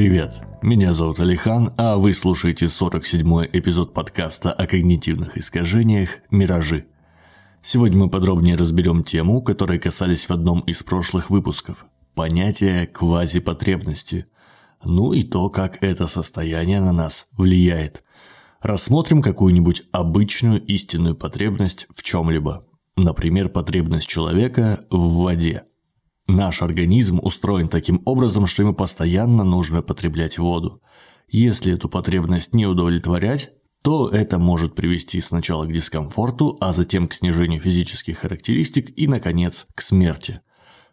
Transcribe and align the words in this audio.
привет! 0.00 0.32
Меня 0.62 0.94
зовут 0.94 1.20
Алихан, 1.20 1.74
а 1.76 1.98
вы 1.98 2.14
слушаете 2.14 2.64
47-й 2.64 3.50
эпизод 3.52 3.92
подкаста 3.92 4.50
о 4.50 4.66
когнитивных 4.66 5.36
искажениях 5.36 6.20
«Миражи». 6.30 6.86
Сегодня 7.60 7.98
мы 7.98 8.08
подробнее 8.08 8.56
разберем 8.56 9.04
тему, 9.04 9.42
которой 9.42 9.78
касались 9.78 10.24
в 10.24 10.30
одном 10.30 10.60
из 10.60 10.82
прошлых 10.82 11.28
выпусков– 11.28 11.84
понятие 12.14 12.86
квазипотребности. 12.86 14.24
Ну 14.82 15.12
и 15.12 15.22
то, 15.22 15.50
как 15.50 15.84
это 15.84 16.06
состояние 16.06 16.80
на 16.80 16.92
нас 16.92 17.26
влияет. 17.32 18.02
Рассмотрим 18.62 19.20
какую-нибудь 19.20 19.82
обычную 19.92 20.64
истинную 20.64 21.14
потребность 21.14 21.86
в 21.94 22.02
чем-либо. 22.02 22.64
Например, 22.96 23.50
потребность 23.50 24.08
человека 24.08 24.86
в 24.88 25.16
воде– 25.16 25.64
Наш 26.36 26.62
организм 26.62 27.18
устроен 27.20 27.68
таким 27.68 28.02
образом, 28.04 28.46
что 28.46 28.62
ему 28.62 28.72
постоянно 28.72 29.42
нужно 29.42 29.82
потреблять 29.82 30.38
воду. 30.38 30.80
Если 31.28 31.74
эту 31.74 31.88
потребность 31.88 32.54
не 32.54 32.66
удовлетворять, 32.66 33.50
то 33.82 34.08
это 34.08 34.38
может 34.38 34.76
привести 34.76 35.20
сначала 35.20 35.66
к 35.66 35.72
дискомфорту, 35.72 36.56
а 36.60 36.72
затем 36.72 37.08
к 37.08 37.14
снижению 37.14 37.60
физических 37.60 38.18
характеристик 38.18 38.96
и, 38.96 39.08
наконец, 39.08 39.66
к 39.74 39.80
смерти. 39.82 40.40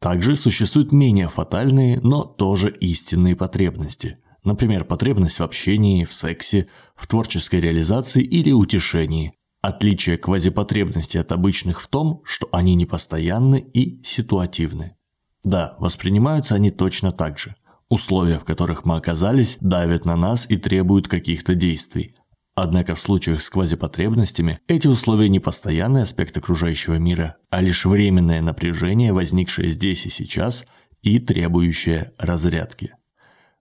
Также 0.00 0.34
существуют 0.34 0.90
менее 0.90 1.28
фатальные, 1.28 2.00
но 2.00 2.24
тоже 2.24 2.76
истинные 2.80 3.36
потребности. 3.36 4.18
Например, 4.42 4.84
потребность 4.84 5.38
в 5.38 5.44
общении, 5.44 6.04
в 6.04 6.12
сексе, 6.12 6.66
в 6.96 7.06
творческой 7.06 7.60
реализации 7.60 8.24
или 8.24 8.50
утешении. 8.50 9.34
Отличие 9.62 10.18
квазипотребности 10.18 11.18
от 11.18 11.30
обычных 11.30 11.80
в 11.80 11.86
том, 11.86 12.22
что 12.24 12.48
они 12.50 12.74
непостоянны 12.74 13.60
и 13.60 14.02
ситуативны. 14.02 14.96
Да, 15.44 15.76
воспринимаются 15.78 16.54
они 16.54 16.70
точно 16.70 17.12
так 17.12 17.38
же. 17.38 17.54
Условия, 17.88 18.38
в 18.38 18.44
которых 18.44 18.84
мы 18.84 18.96
оказались, 18.96 19.58
давят 19.60 20.04
на 20.04 20.16
нас 20.16 20.48
и 20.48 20.56
требуют 20.56 21.08
каких-то 21.08 21.54
действий. 21.54 22.14
Однако 22.54 22.94
в 22.94 23.00
случаях 23.00 23.42
с 23.42 23.48
квазипотребностями 23.48 24.60
эти 24.68 24.86
условия 24.86 25.28
не 25.28 25.40
постоянный 25.40 26.02
аспект 26.02 26.36
окружающего 26.36 26.96
мира, 26.96 27.36
а 27.48 27.62
лишь 27.62 27.86
временное 27.86 28.42
напряжение, 28.42 29.12
возникшее 29.12 29.70
здесь 29.70 30.06
и 30.06 30.10
сейчас 30.10 30.66
и 31.00 31.18
требующее 31.18 32.12
разрядки. 32.18 32.94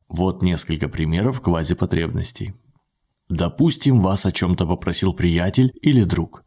Вот 0.10 0.42
несколько 0.42 0.90
примеров 0.90 1.40
квазипотребностей. 1.40 2.56
Допустим, 3.30 4.02
вас 4.02 4.26
о 4.26 4.32
чем-то 4.32 4.66
попросил 4.66 5.14
приятель 5.14 5.72
или 5.82 6.04
друг. 6.04 6.44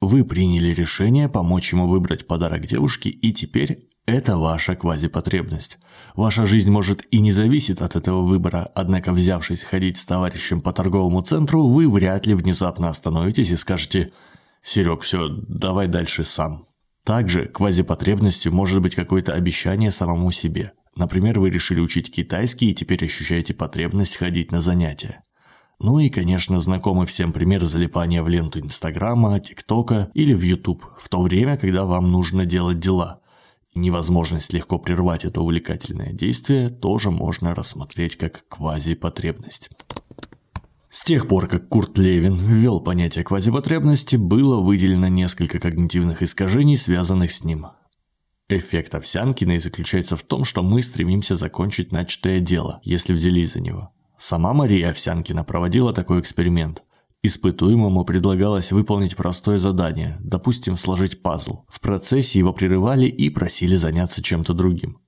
Вы 0.00 0.24
приняли 0.24 0.68
решение 0.68 1.28
помочь 1.28 1.72
ему 1.72 1.86
выбрать 1.86 2.26
подарок 2.26 2.66
девушке 2.66 3.10
и 3.10 3.32
теперь 3.32 3.89
это 4.10 4.36
ваша 4.36 4.74
квазипотребность. 4.76 5.78
Ваша 6.14 6.46
жизнь 6.46 6.70
может 6.70 7.06
и 7.10 7.20
не 7.20 7.32
зависит 7.32 7.80
от 7.82 7.96
этого 7.96 8.22
выбора, 8.22 8.70
однако 8.74 9.12
взявшись 9.12 9.62
ходить 9.62 9.96
с 9.96 10.06
товарищем 10.06 10.60
по 10.60 10.72
торговому 10.72 11.22
центру, 11.22 11.68
вы 11.68 11.88
вряд 11.88 12.26
ли 12.26 12.34
внезапно 12.34 12.88
остановитесь 12.88 13.50
и 13.50 13.56
скажете 13.56 14.12
«Серег, 14.62 15.02
все, 15.02 15.28
давай 15.28 15.88
дальше 15.88 16.24
сам». 16.24 16.66
Также 17.04 17.46
квазипотребностью 17.46 18.52
может 18.52 18.82
быть 18.82 18.94
какое-то 18.94 19.32
обещание 19.32 19.90
самому 19.90 20.30
себе. 20.32 20.72
Например, 20.96 21.38
вы 21.40 21.50
решили 21.50 21.80
учить 21.80 22.12
китайский 22.12 22.70
и 22.70 22.74
теперь 22.74 23.04
ощущаете 23.04 23.54
потребность 23.54 24.16
ходить 24.16 24.52
на 24.52 24.60
занятия. 24.60 25.22
Ну 25.78 25.98
и, 25.98 26.10
конечно, 26.10 26.60
знакомый 26.60 27.06
всем 27.06 27.32
пример 27.32 27.64
залипания 27.64 28.22
в 28.22 28.28
ленту 28.28 28.60
Инстаграма, 28.60 29.40
ТикТока 29.40 30.10
или 30.12 30.34
в 30.34 30.42
YouTube, 30.42 30.84
в 30.98 31.08
то 31.08 31.22
время, 31.22 31.56
когда 31.56 31.86
вам 31.86 32.12
нужно 32.12 32.44
делать 32.44 32.80
дела 32.80 33.19
невозможность 33.74 34.52
легко 34.52 34.78
прервать 34.78 35.24
это 35.24 35.40
увлекательное 35.40 36.12
действие 36.12 36.70
тоже 36.70 37.10
можно 37.10 37.54
рассмотреть 37.54 38.16
как 38.16 38.46
квазипотребность. 38.48 39.70
С 40.90 41.04
тех 41.04 41.28
пор, 41.28 41.46
как 41.46 41.68
Курт 41.68 41.96
Левин 41.98 42.34
ввел 42.34 42.80
понятие 42.80 43.22
квазипотребности, 43.22 44.16
было 44.16 44.60
выделено 44.60 45.06
несколько 45.06 45.60
когнитивных 45.60 46.20
искажений, 46.22 46.76
связанных 46.76 47.30
с 47.30 47.44
ним. 47.44 47.68
Эффект 48.48 48.96
Овсянкиной 48.96 49.60
заключается 49.60 50.16
в 50.16 50.24
том, 50.24 50.44
что 50.44 50.64
мы 50.64 50.82
стремимся 50.82 51.36
закончить 51.36 51.92
начатое 51.92 52.40
дело, 52.40 52.80
если 52.82 53.12
взялись 53.12 53.52
за 53.52 53.60
него. 53.60 53.92
Сама 54.18 54.52
Мария 54.52 54.90
Овсянкина 54.90 55.44
проводила 55.44 55.94
такой 55.94 56.20
эксперимент. 56.20 56.82
Испытуемому 57.22 58.04
предлагалось 58.04 58.72
выполнить 58.72 59.14
простое 59.14 59.58
задание, 59.58 60.16
допустим, 60.20 60.78
сложить 60.78 61.22
пазл. 61.22 61.64
В 61.68 61.80
процессе 61.80 62.38
его 62.38 62.54
прерывали 62.54 63.06
и 63.06 63.28
просили 63.28 63.76
заняться 63.76 64.22
чем-то 64.22 64.54
другим. 64.54 64.98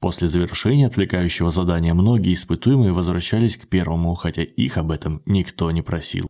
После 0.00 0.28
завершения 0.28 0.86
отвлекающего 0.86 1.50
задания 1.50 1.92
многие 1.92 2.32
испытуемые 2.32 2.92
возвращались 2.92 3.58
к 3.58 3.68
первому, 3.68 4.14
хотя 4.14 4.42
их 4.42 4.78
об 4.78 4.90
этом 4.90 5.20
никто 5.26 5.70
не 5.70 5.82
просил. 5.82 6.26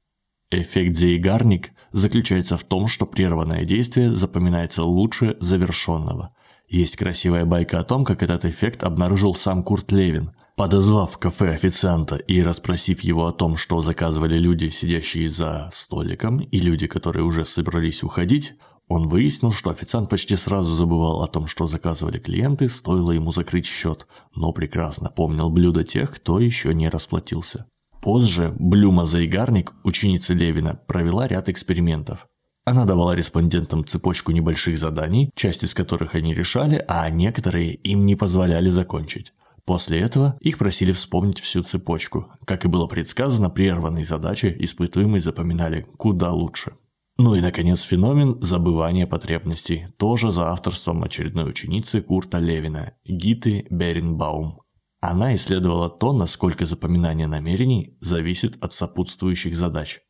Эффект 0.51 0.97
Зейгарник 0.97 1.71
заключается 1.93 2.57
в 2.57 2.65
том, 2.65 2.89
что 2.89 3.07
прерванное 3.07 3.65
действие 3.65 4.13
запоминается 4.13 4.83
лучше 4.83 5.37
завершенного. 5.39 6.35
Есть 6.69 6.97
красивая 6.97 7.45
байка 7.45 7.79
о 7.79 7.85
том, 7.85 8.05
как 8.05 8.25
этот 8.25 8.45
эффект 8.45 8.83
обнаружил 8.83 9.37
сам 9.37 9.63
Курт 9.63 9.93
Левин, 9.93 10.33
Подозвав 10.61 11.11
в 11.11 11.17
кафе 11.17 11.55
официанта 11.55 12.17
и 12.17 12.43
расспросив 12.43 13.01
его 13.01 13.27
о 13.27 13.33
том, 13.33 13.57
что 13.57 13.81
заказывали 13.81 14.39
люди, 14.39 14.69
сидящие 14.69 15.31
за 15.31 15.71
столиком, 15.73 16.41
и 16.41 16.61
люди, 16.61 16.87
которые 16.87 17.25
уже 17.25 17.47
собрались 17.47 18.03
уходить, 18.03 18.53
он 18.87 19.09
выяснил, 19.09 19.53
что 19.53 19.71
официант 19.71 20.11
почти 20.11 20.37
сразу 20.37 20.75
забывал 20.75 21.23
о 21.23 21.29
том, 21.29 21.47
что 21.47 21.67
заказывали 21.67 22.19
клиенты, 22.19 22.69
стоило 22.69 23.13
ему 23.13 23.33
закрыть 23.33 23.65
счет, 23.65 24.07
но 24.35 24.53
прекрасно 24.53 25.09
помнил 25.09 25.49
блюда 25.49 25.83
тех, 25.83 26.15
кто 26.15 26.39
еще 26.39 26.75
не 26.75 26.91
расплатился. 26.91 27.65
Позже 28.03 28.55
Блюма 28.59 29.07
Зайгарник, 29.07 29.73
ученица 29.83 30.35
Левина, 30.35 30.79
провела 30.87 31.27
ряд 31.27 31.49
экспериментов. 31.49 32.27
Она 32.67 32.85
давала 32.85 33.13
респондентам 33.13 33.87
цепочку 33.87 34.33
небольших 34.33 34.77
заданий, 34.77 35.31
часть 35.35 35.65
из 35.65 35.73
которых 35.73 36.15
они 36.15 36.35
решали, 36.35 36.85
а 36.87 37.09
некоторые 37.09 37.73
им 37.77 38.05
не 38.05 38.15
позволяли 38.15 38.69
закончить. 38.69 39.33
После 39.71 40.01
этого 40.01 40.37
их 40.41 40.59
просили 40.59 40.91
вспомнить 40.91 41.39
всю 41.39 41.63
цепочку. 41.63 42.27
Как 42.45 42.65
и 42.65 42.69
было 42.69 42.89
предсказано, 42.89 43.51
прерванные 43.51 44.05
задачи 44.05 44.53
испытуемые 44.59 45.21
запоминали 45.21 45.87
куда 45.97 46.33
лучше. 46.33 46.73
Ну 47.19 47.37
и, 47.37 47.41
наконец, 47.41 47.83
феномен 47.83 48.43
забывания 48.43 49.07
потребностей, 49.07 49.87
тоже 49.97 50.33
за 50.33 50.49
авторством 50.51 51.05
очередной 51.05 51.49
ученицы 51.49 52.03
Курта 52.03 52.39
Левина, 52.39 52.95
Гиты 53.05 53.69
Беренбаум. 53.71 54.61
Она 55.01 55.37
исследовала 55.37 55.89
то, 55.89 56.13
насколько 56.13 56.65
запоминание 56.65 57.29
намерений 57.29 57.97
зависит 58.01 58.61
от 58.61 58.73
сопутствующих 58.73 59.57
задач. 59.57 60.01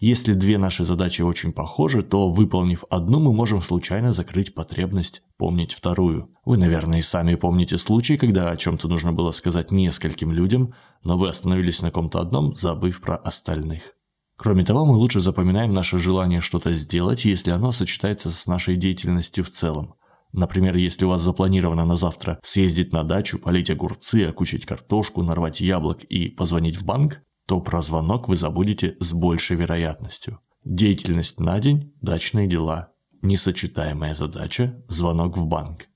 Если 0.00 0.34
две 0.34 0.58
наши 0.58 0.84
задачи 0.84 1.22
очень 1.22 1.52
похожи, 1.52 2.02
то 2.02 2.30
выполнив 2.30 2.84
одну, 2.88 3.18
мы 3.18 3.32
можем 3.32 3.60
случайно 3.60 4.12
закрыть 4.12 4.54
потребность 4.54 5.22
помнить 5.36 5.72
вторую. 5.72 6.30
Вы, 6.44 6.56
наверное, 6.56 7.00
и 7.00 7.02
сами 7.02 7.34
помните 7.34 7.78
случай, 7.78 8.16
когда 8.16 8.50
о 8.50 8.56
чем-то 8.56 8.86
нужно 8.86 9.12
было 9.12 9.32
сказать 9.32 9.72
нескольким 9.72 10.30
людям, 10.30 10.72
но 11.02 11.18
вы 11.18 11.28
остановились 11.28 11.82
на 11.82 11.90
ком-то 11.90 12.20
одном, 12.20 12.54
забыв 12.54 13.00
про 13.00 13.16
остальных. 13.16 13.94
Кроме 14.36 14.64
того, 14.64 14.86
мы 14.86 14.96
лучше 14.96 15.20
запоминаем 15.20 15.74
наше 15.74 15.98
желание 15.98 16.40
что-то 16.40 16.72
сделать, 16.74 17.24
если 17.24 17.50
оно 17.50 17.72
сочетается 17.72 18.30
с 18.30 18.46
нашей 18.46 18.76
деятельностью 18.76 19.42
в 19.42 19.50
целом. 19.50 19.94
Например, 20.32 20.76
если 20.76 21.06
у 21.06 21.08
вас 21.08 21.22
запланировано 21.22 21.84
на 21.84 21.96
завтра 21.96 22.38
съездить 22.44 22.92
на 22.92 23.02
дачу, 23.02 23.40
полить 23.40 23.70
огурцы, 23.70 24.26
окучить 24.26 24.64
картошку, 24.64 25.22
нарвать 25.22 25.60
яблок 25.60 26.04
и 26.04 26.28
позвонить 26.28 26.76
в 26.76 26.84
банк, 26.84 27.22
то 27.48 27.60
про 27.60 27.80
звонок 27.80 28.28
вы 28.28 28.36
забудете 28.36 28.98
с 29.00 29.14
большей 29.14 29.56
вероятностью. 29.56 30.38
Деятельность 30.66 31.40
на 31.40 31.58
день, 31.58 31.94
дачные 32.02 32.46
дела. 32.46 32.92
Несочетаемая 33.22 34.14
задача– 34.14 34.84
звонок 34.88 35.38
в 35.38 35.46
банк. 35.46 35.86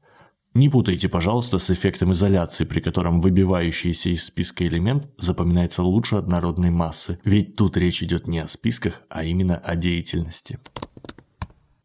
Не 0.54 0.70
путайте, 0.70 1.10
пожалуйста, 1.10 1.58
с 1.58 1.70
эффектом 1.70 2.12
изоляции, 2.12 2.64
при 2.64 2.80
котором 2.80 3.20
выбивающийся 3.20 4.08
из 4.08 4.24
списка 4.24 4.66
элемент 4.66 5.10
запоминается 5.18 5.82
лучше 5.82 6.16
однородной 6.16 6.70
массы, 6.70 7.18
ведь 7.22 7.54
тут 7.56 7.76
речь 7.76 8.02
идет 8.02 8.26
не 8.26 8.38
о 8.38 8.48
списках, 8.48 9.02
а 9.10 9.22
именно 9.22 9.56
о 9.56 9.76
деятельности. 9.76 10.58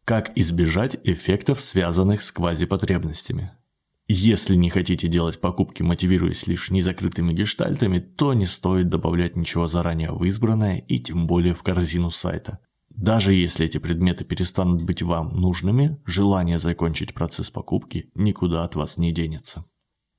Как 0.04 0.32
избежать 0.34 0.96
эффектов, 1.04 1.60
связанных 1.60 2.22
с 2.22 2.32
квазипотребностями? 2.32 3.52
Если 4.10 4.54
не 4.54 4.70
хотите 4.70 5.06
делать 5.06 5.38
покупки, 5.38 5.82
мотивируясь 5.82 6.46
лишь 6.46 6.70
незакрытыми 6.70 7.34
гештальтами, 7.34 7.98
то 7.98 8.32
не 8.32 8.46
стоит 8.46 8.88
добавлять 8.88 9.36
ничего 9.36 9.68
заранее 9.68 10.12
в 10.12 10.24
избранное 10.24 10.78
и 10.78 10.98
тем 10.98 11.26
более 11.26 11.52
в 11.52 11.62
корзину 11.62 12.10
сайта. 12.10 12.58
Даже 12.88 13.34
если 13.34 13.66
эти 13.66 13.76
предметы 13.76 14.24
перестанут 14.24 14.82
быть 14.82 15.02
вам 15.02 15.36
нужными, 15.36 16.00
желание 16.06 16.58
закончить 16.58 17.12
процесс 17.12 17.50
покупки 17.50 18.10
никуда 18.14 18.64
от 18.64 18.76
вас 18.76 18.96
не 18.96 19.12
денется. 19.12 19.66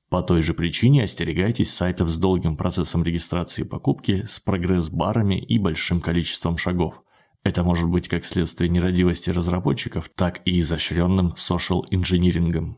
По 0.09 0.21
той 0.21 0.43
же 0.43 0.53
причине 0.53 1.03
остерегайтесь 1.03 1.73
сайтов 1.73 2.09
с 2.09 2.17
долгим 2.19 2.57
процессом 2.57 3.03
регистрации 3.03 3.63
покупки, 3.63 4.23
с 4.27 4.39
прогресс-барами 4.39 5.39
и 5.39 5.57
большим 5.57 5.99
количеством 5.99 6.57
шагов. 6.57 7.01
Это 7.43 7.63
может 7.63 7.89
быть 7.89 8.07
как 8.07 8.23
следствие 8.23 8.69
нерадивости 8.69 9.31
разработчиков, 9.31 10.09
так 10.09 10.41
и 10.45 10.59
изощренным 10.59 11.33
social 11.37 11.81
инжинирингом. 11.89 12.77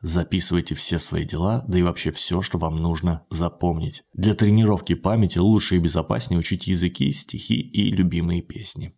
Записывайте 0.00 0.74
все 0.74 1.00
свои 1.00 1.24
дела, 1.24 1.64
да 1.66 1.78
и 1.78 1.82
вообще 1.82 2.12
все, 2.12 2.40
что 2.40 2.58
вам 2.58 2.76
нужно 2.76 3.26
запомнить. 3.30 4.04
Для 4.12 4.34
тренировки 4.34 4.94
памяти 4.94 5.38
лучше 5.38 5.76
и 5.76 5.80
безопаснее 5.80 6.38
учить 6.38 6.68
языки, 6.68 7.10
стихи 7.10 7.60
и 7.60 7.90
любимые 7.90 8.42
песни. 8.42 8.94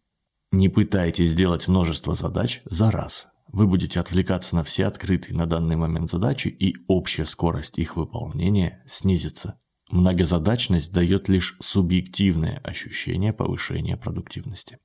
Не 0.52 0.68
пытайтесь 0.68 1.30
сделать 1.30 1.68
множество 1.68 2.14
задач 2.14 2.60
за 2.66 2.90
раз. 2.90 3.28
Вы 3.48 3.66
будете 3.66 3.98
отвлекаться 3.98 4.54
на 4.54 4.62
все 4.62 4.86
открытые 4.86 5.36
на 5.36 5.46
данный 5.46 5.76
момент 5.76 6.10
задачи, 6.10 6.48
и 6.48 6.76
общая 6.86 7.24
скорость 7.24 7.78
их 7.78 7.96
выполнения 7.96 8.84
снизится. 8.86 9.58
Многозадачность 9.90 10.92
дает 10.92 11.28
лишь 11.28 11.56
субъективное 11.60 12.60
ощущение 12.62 13.32
повышения 13.32 13.96
продуктивности. 13.96 14.78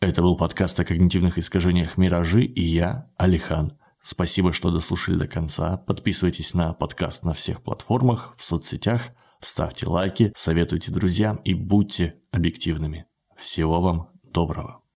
Это 0.00 0.22
был 0.22 0.36
подкаст 0.36 0.80
о 0.80 0.84
когнитивных 0.84 1.38
искажениях 1.38 1.98
«Миражи» 1.98 2.42
и 2.42 2.62
я, 2.62 3.10
Алихан. 3.16 3.78
Спасибо, 4.02 4.52
что 4.52 4.70
дослушали 4.70 5.16
до 5.16 5.26
конца. 5.26 5.76
Подписывайтесь 5.76 6.54
на 6.54 6.72
подкаст 6.72 7.24
на 7.24 7.34
всех 7.34 7.62
платформах, 7.62 8.34
в 8.36 8.42
соцсетях, 8.42 9.10
ставьте 9.40 9.86
лайки, 9.86 10.32
советуйте 10.34 10.90
друзьям 10.90 11.36
и 11.44 11.54
будьте 11.54 12.20
объективными. 12.32 13.06
Всего 13.36 13.80
вам 13.80 14.10
доброго. 14.22 14.80